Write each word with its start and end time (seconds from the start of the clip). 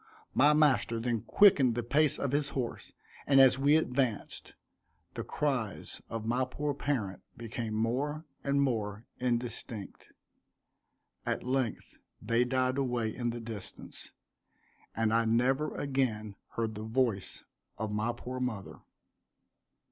My 0.33 0.53
master 0.53 0.99
then 0.99 1.21
quickened 1.21 1.75
the 1.75 1.83
pace 1.83 2.17
of 2.17 2.31
his 2.31 2.49
horse; 2.57 2.91
and 3.27 3.39
as 3.39 3.59
we 3.59 3.75
advanced, 3.75 4.55
the 5.13 5.23
cries 5.23 6.01
of 6.09 6.25
my 6.25 6.43
poor 6.43 6.73
parent 6.73 7.21
became 7.37 7.75
more 7.75 8.25
and 8.43 8.63
more 8.63 9.05
indistinct 9.19 10.11
at 11.23 11.43
length 11.43 11.99
they 12.19 12.43
died 12.43 12.79
away 12.79 13.15
in 13.15 13.29
the 13.29 13.39
distance, 13.39 14.11
and 14.95 15.13
I 15.13 15.25
never 15.25 15.75
again 15.75 16.35
heard 16.55 16.73
the 16.73 16.81
voice 16.81 17.43
of 17.77 17.91
my 17.93 18.11
poor 18.11 18.39
mother. 18.39 18.79